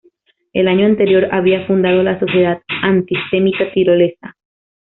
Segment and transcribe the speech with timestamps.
[0.51, 4.35] El año anterior, había fundado la Sociedad Antisemita Tirolesa.